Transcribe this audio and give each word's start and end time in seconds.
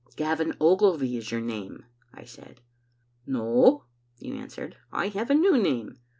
"* 0.09 0.15
Gavin 0.15 0.55
Ogilvy 0.59 1.15
is 1.15 1.29
your 1.29 1.41
name,' 1.41 1.85
I 2.11 2.23
said. 2.25 2.61
*No,' 3.27 3.83
you 4.17 4.33
an 4.33 4.47
swered, 4.47 4.73
*I 4.91 5.09
have 5.09 5.29
a 5.29 5.35
new 5.35 5.61
name. 5.61 5.99